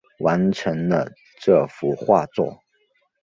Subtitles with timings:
[0.21, 1.07] 完成了
[1.39, 2.59] 这幅画作